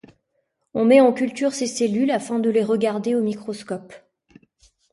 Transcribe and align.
On 0.73 0.83
met 0.83 0.99
en 0.99 1.13
culture 1.13 1.53
ses 1.53 1.67
cellules 1.67 2.09
afin 2.09 2.39
de 2.39 2.49
les 2.49 2.63
regarder 2.63 3.13
au 3.13 3.21
microscope. 3.21 3.93